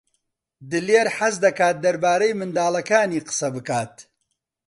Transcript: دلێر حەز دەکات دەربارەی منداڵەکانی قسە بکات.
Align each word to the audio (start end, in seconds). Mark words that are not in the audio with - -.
دلێر 0.71 1.07
حەز 1.17 1.35
دەکات 1.45 1.75
دەربارەی 1.85 2.37
منداڵەکانی 2.39 3.23
قسە 3.27 3.47
بکات. 3.55 3.93